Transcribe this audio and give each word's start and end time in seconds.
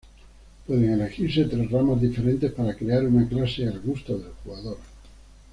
Pueden 0.65 0.91
elegirse 0.99 1.45
tres 1.45 1.69
ramas 1.69 2.01
diferentes 2.01 2.51
para 2.53 2.73
crear 2.75 3.05
una 3.05 3.29
clase 3.29 3.67
al 3.67 3.79
gusto 3.81 4.17
del 4.17 4.31
jugador. 4.43 4.77